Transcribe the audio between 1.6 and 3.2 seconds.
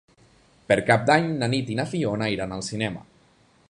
i na Fiona iran al cinema.